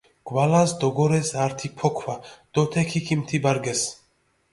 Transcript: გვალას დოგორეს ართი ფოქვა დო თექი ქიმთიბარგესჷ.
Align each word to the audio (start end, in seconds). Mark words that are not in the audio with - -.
გვალას 0.29 0.71
დოგორეს 0.81 1.29
ართი 1.43 1.69
ფოქვა 1.79 2.15
დო 2.53 2.61
თექი 2.71 2.99
ქიმთიბარგესჷ. 3.05 3.87